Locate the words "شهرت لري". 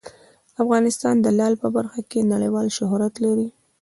2.77-3.47